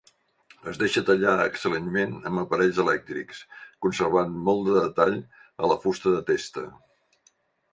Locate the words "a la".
5.67-5.79